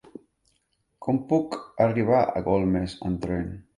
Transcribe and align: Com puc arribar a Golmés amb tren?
Com 1.07 1.19
puc 1.33 1.55
arribar 1.87 2.23
a 2.25 2.43
Golmés 2.49 2.97
amb 3.11 3.25
tren? 3.27 3.51